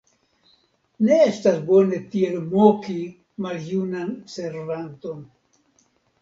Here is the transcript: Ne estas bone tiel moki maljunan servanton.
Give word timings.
Ne 1.09 1.17
estas 1.25 1.59
bone 1.67 1.99
tiel 2.15 2.39
moki 2.55 2.97
maljunan 3.47 4.09
servanton. 4.37 5.23